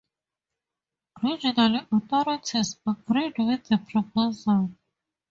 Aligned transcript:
Regional 1.21 1.85
authorities 1.91 2.79
agreed 2.87 3.35
with 3.37 3.65
the 3.65 3.77
proposal. 3.77 4.71